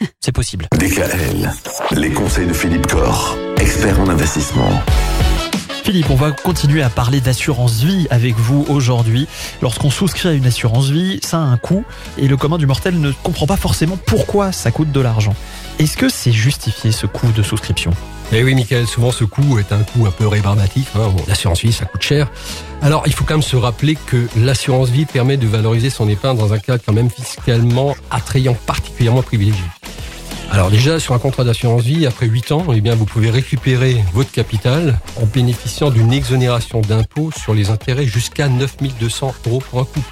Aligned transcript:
c'est 0.20 0.32
possible. 0.32 0.66
DKL, 0.78 1.50
les 1.92 2.10
conseils 2.10 2.46
de 2.46 2.52
Philippe 2.52 2.86
Corr, 2.86 3.36
expert 3.58 4.00
en 4.00 4.08
investissement. 4.08 4.70
Philippe, 5.84 6.10
on 6.10 6.14
va 6.14 6.30
continuer 6.30 6.82
à 6.82 6.90
parler 6.90 7.20
d'assurance 7.20 7.82
vie 7.82 8.06
avec 8.10 8.36
vous 8.36 8.64
aujourd'hui. 8.68 9.26
Lorsqu'on 9.62 9.90
souscrit 9.90 10.28
à 10.28 10.32
une 10.32 10.46
assurance 10.46 10.90
vie, 10.90 11.20
ça 11.22 11.38
a 11.38 11.40
un 11.40 11.56
coût 11.56 11.84
et 12.18 12.28
le 12.28 12.36
commun 12.36 12.58
du 12.58 12.66
mortel 12.66 13.00
ne 13.00 13.10
comprend 13.10 13.46
pas 13.46 13.56
forcément 13.56 13.98
pourquoi 14.06 14.52
ça 14.52 14.70
coûte 14.70 14.92
de 14.92 15.00
l'argent. 15.00 15.34
Est-ce 15.78 15.96
que 15.96 16.08
c'est 16.08 16.32
justifié 16.32 16.92
ce 16.92 17.06
coût 17.06 17.32
de 17.32 17.42
souscription? 17.42 17.92
Eh 18.32 18.44
oui, 18.44 18.54
Michael, 18.54 18.86
souvent 18.86 19.10
ce 19.10 19.24
coût 19.24 19.58
est 19.58 19.72
un 19.72 19.82
coût 19.82 20.06
un 20.06 20.12
peu 20.12 20.28
rébarbatif. 20.28 20.94
Hein. 20.94 21.08
Bon, 21.08 21.24
l'assurance 21.26 21.62
vie, 21.62 21.72
ça 21.72 21.86
coûte 21.86 22.02
cher. 22.02 22.30
Alors, 22.82 23.02
il 23.06 23.12
faut 23.12 23.24
quand 23.24 23.34
même 23.34 23.42
se 23.42 23.56
rappeler 23.56 23.96
que 23.96 24.28
l'assurance 24.36 24.90
vie 24.90 25.06
permet 25.06 25.36
de 25.36 25.48
valoriser 25.48 25.90
son 25.90 26.08
épargne 26.08 26.36
dans 26.36 26.52
un 26.52 26.58
cadre 26.58 26.82
quand 26.86 26.92
même 26.92 27.10
fiscalement 27.10 27.96
attrayant 28.10 28.54
particulièrement 28.66 29.22
privilégié. 29.22 29.64
Alors 30.52 30.68
déjà, 30.68 30.98
sur 30.98 31.14
un 31.14 31.20
contrat 31.20 31.44
d'assurance 31.44 31.82
vie, 31.82 32.06
après 32.06 32.26
8 32.26 32.50
ans, 32.50 32.66
eh 32.74 32.80
bien, 32.80 32.96
vous 32.96 33.04
pouvez 33.04 33.30
récupérer 33.30 34.02
votre 34.12 34.32
capital 34.32 34.98
en 35.22 35.24
bénéficiant 35.24 35.90
d'une 35.90 36.12
exonération 36.12 36.80
d'impôt 36.80 37.30
sur 37.30 37.54
les 37.54 37.70
intérêts 37.70 38.04
jusqu'à 38.04 38.48
9200 38.48 39.32
euros 39.46 39.62
pour 39.70 39.80
un 39.80 39.84
coup. 39.84 40.02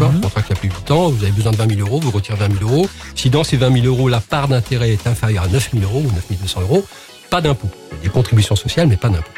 Un 0.00 0.20
contrat 0.20 0.42
qui 0.42 0.52
a 0.52 0.56
plus 0.56 0.68
de 0.68 0.74
8 0.74 0.90
ans, 0.92 1.08
vous 1.08 1.24
avez 1.24 1.32
besoin 1.32 1.50
de 1.50 1.56
20 1.56 1.74
000 1.74 1.80
euros, 1.80 1.98
vous 1.98 2.12
retirez 2.12 2.36
20 2.36 2.58
000 2.60 2.70
euros. 2.70 2.88
Si 3.16 3.28
dans 3.28 3.42
ces 3.42 3.56
20 3.56 3.82
000 3.82 3.86
euros, 3.86 4.08
la 4.08 4.20
part 4.20 4.46
d'intérêt 4.46 4.90
est 4.90 5.06
inférieure 5.08 5.44
à 5.44 5.48
9 5.48 5.70
000 5.72 5.84
euros 5.84 6.04
ou 6.06 6.12
9 6.12 6.40
200 6.42 6.60
euros, 6.60 6.86
pas 7.28 7.40
d'impôt. 7.40 7.68
Des 8.02 8.08
contributions 8.08 8.54
sociales, 8.54 8.86
mais 8.86 8.96
pas 8.96 9.08
d'impôt. 9.08 9.32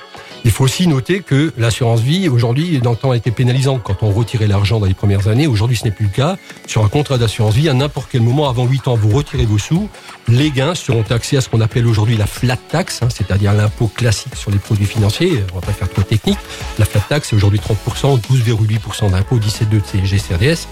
Il 0.45 0.51
faut 0.51 0.65
aussi 0.65 0.87
noter 0.87 1.21
que 1.21 1.53
l'assurance 1.59 2.01
vie, 2.01 2.29
aujourd'hui, 2.29 2.79
dans 2.79 2.93
le 2.93 2.97
temps, 2.97 3.11
a 3.11 3.17
été 3.17 3.30
pénalisante 3.30 3.83
quand 3.83 4.03
on 4.03 4.11
retirait 4.11 4.47
l'argent 4.47 4.80
dans 4.80 4.87
les 4.87 4.95
premières 4.95 5.29
années. 5.29 5.47
Aujourd'hui, 5.47 5.77
ce 5.77 5.85
n'est 5.85 5.91
plus 5.91 6.07
le 6.07 6.11
cas. 6.11 6.37
Sur 6.66 6.83
un 6.85 6.89
contrat 6.89 7.19
d'assurance 7.19 7.55
vie, 7.55 7.69
à 7.69 7.75
n'importe 7.75 8.09
quel 8.11 8.23
moment, 8.23 8.49
avant 8.49 8.66
8 8.66 8.89
ans, 8.89 8.95
vous 8.95 9.11
retirez 9.11 9.45
vos 9.45 9.59
sous. 9.59 9.89
Les 10.29 10.51
gains 10.51 10.75
seront 10.75 11.03
taxés 11.03 11.37
à 11.37 11.41
ce 11.43 11.49
qu'on 11.51 11.61
appelle 11.61 11.87
aujourd'hui 11.87 12.16
la 12.16 12.27
flat 12.27 12.57
tax, 12.57 13.03
hein, 13.03 13.09
c'est-à-dire 13.11 13.53
l'impôt 13.53 13.88
classique 13.88 14.35
sur 14.35 14.51
les 14.51 14.59
produits 14.59 14.87
financiers. 14.87 15.45
On 15.52 15.57
va 15.57 15.66
pas 15.66 15.73
faire 15.73 15.91
trop 15.91 16.02
technique. 16.02 16.38
La 16.79 16.87
flat 16.87 17.01
tax, 17.01 17.29
c'est 17.29 17.37
aujourd'hui 17.37 17.60
30%, 17.60 18.21
12,8% 18.21 19.10
d'impôt, 19.10 19.38
17,2% 19.38 19.69
de 19.69 19.80
CSG, 19.80 20.19
CRDS. 20.19 20.69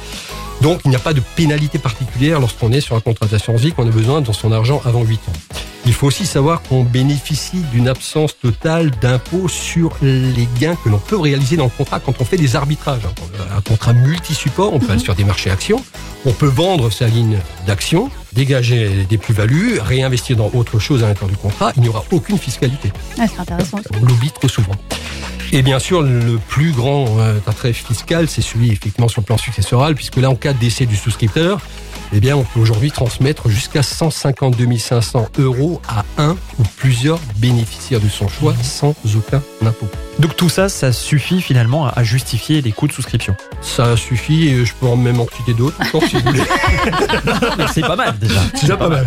Donc, 0.63 0.81
il 0.85 0.91
n'y 0.91 0.97
a 0.97 1.01
pas 1.01 1.13
de 1.13 1.23
pénalité 1.37 1.79
particulière 1.79 2.41
lorsqu'on 2.41 2.73
est 2.73 2.81
sur 2.81 2.97
un 2.97 3.01
contrat 3.01 3.27
d'assurance 3.27 3.61
vie 3.61 3.73
qu'on 3.73 3.87
a 3.87 3.91
besoin 3.91 4.23
de 4.23 4.33
son 4.33 4.51
argent 4.51 4.81
avant 4.85 5.03
8 5.03 5.17
ans. 5.29 5.68
Il 5.89 5.95
faut 5.95 6.09
aussi 6.09 6.27
savoir 6.27 6.61
qu'on 6.61 6.85
bénéficie 6.85 7.63
d'une 7.73 7.89
absence 7.89 8.39
totale 8.39 8.91
d'impôt 9.01 9.49
sur 9.49 9.97
les 10.03 10.47
gains 10.61 10.77
que 10.85 10.91
l'on 10.91 10.99
peut 10.99 11.17
réaliser 11.17 11.57
dans 11.57 11.65
le 11.65 11.71
contrat 11.71 11.99
quand 11.99 12.13
on 12.21 12.27
fait 12.27 12.37
des 12.37 12.57
arbitrages. 12.57 13.01
Un 13.57 13.63
contrat 13.63 13.95
multi-support, 13.95 14.75
on 14.75 14.81
peut 14.81 14.93
aller 14.93 15.01
sur 15.01 15.15
des 15.15 15.25
marchés 15.25 15.51
actions, 15.51 15.83
on 16.27 16.33
peut 16.33 16.47
vendre 16.47 16.91
sa 16.91 17.07
ligne 17.07 17.39
d'action, 17.67 18.11
dégager 18.35 19.07
des 19.09 19.17
plus-values, 19.17 19.81
réinvestir 19.81 20.37
dans 20.37 20.51
autre 20.53 20.79
chose 20.79 21.03
à 21.03 21.09
l'intérieur 21.09 21.31
du 21.31 21.39
contrat, 21.39 21.73
il 21.77 21.83
n'y 21.83 21.89
aura 21.89 22.05
aucune 22.13 22.37
fiscalité. 22.37 22.93
Ah, 23.19 23.25
c'est 23.27 23.41
intéressant. 23.41 23.79
On 23.99 24.05
l'oublie 24.05 24.31
trop 24.31 24.49
souvent. 24.49 24.75
Et 25.53 25.63
bien 25.63 25.79
sûr, 25.79 26.03
le 26.03 26.39
plus 26.49 26.73
grand 26.73 27.07
euh, 27.19 27.39
attrait 27.47 27.73
fiscal, 27.73 28.29
c'est 28.29 28.43
celui 28.43 28.71
effectivement 28.71 29.09
sur 29.09 29.23
le 29.23 29.25
plan 29.25 29.39
successoral, 29.39 29.95
puisque 29.95 30.17
là, 30.17 30.29
en 30.29 30.35
cas 30.35 30.53
de 30.53 30.59
décès 30.59 30.85
du 30.85 30.97
souscripteur, 30.97 31.63
eh 32.13 32.21
bien, 32.21 32.37
on 32.37 32.45
peut 32.45 32.61
aujourd'hui 32.61 32.91
transmettre 32.91 33.49
jusqu'à 33.49 33.83
152 33.83 34.79
500 34.79 35.29
euros 35.39 35.81
à 35.89 36.05
un 36.17 36.37
ou 36.59 36.63
plusieurs 36.77 37.19
bénéficiaires 37.37 38.01
de 38.01 38.09
son 38.09 38.29
choix 38.29 38.55
sans 38.63 38.95
aucun 39.17 39.43
impôt. 39.65 39.89
Donc 40.19 40.37
tout 40.37 40.49
ça, 40.49 40.69
ça 40.69 40.93
suffit 40.93 41.41
finalement 41.41 41.87
à 41.87 42.03
justifier 42.03 42.61
les 42.61 42.73
coûts 42.73 42.89
de 42.89 42.93
souscription. 42.93 43.37
Ça 43.61 43.97
suffit, 43.97 44.49
et 44.49 44.65
je 44.65 44.75
peux 44.75 44.87
en 44.87 44.97
même 44.97 45.21
en 45.21 45.27
citer 45.37 45.55
d'autres, 45.55 45.77
encore, 45.81 46.03
si 46.03 46.17
vous 46.17 46.23
voulez. 46.23 46.43
C'est 47.73 47.83
pas 47.83 47.97
mal 47.97 48.19
déjà. 48.19 48.41
C'est 48.55 48.63
déjà 48.63 48.77
pas 48.77 48.89
mal. 48.89 49.07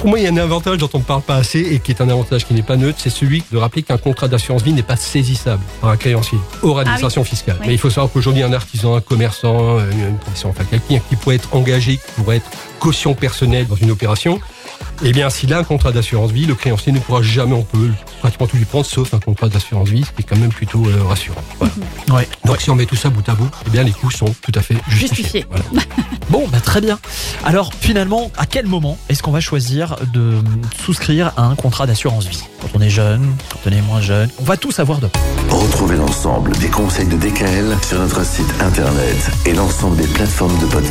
Pour 0.00 0.08
moi, 0.08 0.18
il 0.18 0.22
y 0.22 0.26
a 0.26 0.30
un 0.30 0.36
avantage 0.38 0.78
dont 0.78 0.88
on 0.94 0.98
ne 1.00 1.02
parle 1.02 1.20
pas 1.20 1.36
assez 1.36 1.58
et 1.58 1.78
qui 1.78 1.92
est 1.92 2.00
un 2.00 2.08
avantage 2.08 2.46
qui 2.46 2.54
n'est 2.54 2.62
pas 2.62 2.78
neutre, 2.78 2.96
c'est 3.02 3.10
celui 3.10 3.44
de 3.52 3.58
rappeler 3.58 3.82
qu'un 3.82 3.98
contrat 3.98 4.28
d'assurance 4.28 4.62
vie 4.62 4.72
n'est 4.72 4.82
pas 4.82 4.96
saisissable 4.96 5.62
par 5.82 5.90
un 5.90 5.98
créancier 5.98 6.38
hors 6.62 6.78
administration 6.78 7.22
fiscale. 7.22 7.58
Oui. 7.60 7.66
Mais 7.66 7.74
il 7.74 7.78
faut 7.78 7.90
savoir 7.90 8.10
qu'aujourd'hui, 8.10 8.42
un 8.42 8.54
artisan, 8.54 8.94
un 8.94 9.02
commerçant, 9.02 9.78
euh, 9.78 9.90
une 9.90 10.16
profession, 10.16 10.48
enfin 10.48 10.64
quelqu'un 10.64 11.04
qui 11.06 11.16
pourrait 11.16 11.34
être 11.34 11.54
engagé, 11.54 11.98
qui 11.98 12.12
pourrait 12.16 12.36
être 12.36 12.50
caution 12.78 13.12
personnelle 13.12 13.66
dans 13.66 13.76
une 13.76 13.90
opération, 13.90 14.40
eh 15.02 15.12
bien, 15.12 15.30
s'il 15.30 15.52
a 15.54 15.58
un 15.58 15.64
contrat 15.64 15.92
d'assurance 15.92 16.30
vie, 16.30 16.46
le 16.46 16.54
créancier 16.54 16.92
ne 16.92 16.98
pourra 16.98 17.22
jamais, 17.22 17.54
on 17.54 17.62
peut 17.62 17.90
pratiquement 18.20 18.46
tout 18.46 18.56
lui 18.56 18.64
prendre, 18.64 18.86
sauf 18.86 19.14
un 19.14 19.20
contrat 19.20 19.48
d'assurance 19.48 19.88
vie, 19.88 20.04
ce 20.04 20.10
qui 20.12 20.22
est 20.22 20.24
quand 20.24 20.38
même 20.38 20.52
plutôt 20.52 20.84
euh, 20.86 21.04
rassurant. 21.04 21.42
Voilà. 21.58 21.72
Ouais. 22.10 22.28
Donc, 22.44 22.60
si 22.60 22.68
on 22.70 22.74
met 22.74 22.86
tout 22.86 22.96
ça 22.96 23.08
bout 23.08 23.26
à 23.28 23.34
bout, 23.34 23.48
eh 23.66 23.70
bien, 23.70 23.84
les 23.84 23.92
coûts 23.92 24.10
sont 24.10 24.34
tout 24.42 24.50
à 24.56 24.62
fait 24.62 24.74
justifiés. 24.88 25.44
Justifiés. 25.44 25.46
Voilà. 25.48 25.84
Bon, 26.30 26.46
bah 26.46 26.60
très 26.60 26.80
bien. 26.80 26.96
Alors 27.44 27.72
finalement, 27.74 28.30
à 28.38 28.46
quel 28.46 28.66
moment 28.66 28.96
est-ce 29.08 29.20
qu'on 29.20 29.32
va 29.32 29.40
choisir 29.40 29.96
de 30.12 30.34
souscrire 30.80 31.32
à 31.36 31.42
un 31.42 31.56
contrat 31.56 31.86
d'assurance 31.86 32.26
vie? 32.26 32.44
Quand 32.60 32.68
on 32.74 32.80
est 32.80 32.88
jeune, 32.88 33.34
quand 33.50 33.58
on 33.68 33.72
est 33.72 33.82
moins 33.82 34.00
jeune, 34.00 34.30
on 34.40 34.44
va 34.44 34.56
tout 34.56 34.70
savoir 34.70 35.00
de. 35.00 35.08
Retrouvez 35.48 35.96
l'ensemble 35.96 36.52
des 36.58 36.68
conseils 36.68 37.08
de 37.08 37.16
DKL 37.16 37.76
sur 37.82 37.98
notre 37.98 38.24
site 38.24 38.46
internet 38.60 39.30
et 39.44 39.54
l'ensemble 39.54 39.96
des 39.96 40.06
plateformes 40.06 40.56
de 40.60 40.66
podcast. 40.66 40.88